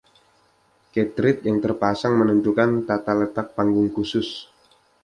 Kartrid 0.93 1.37
yang 1.47 1.57
terpasang 1.65 2.13
menentukan 2.21 2.71
tata 2.89 3.13
letak 3.21 3.47
Panggung 3.55 3.89
Khusus. 3.95 4.29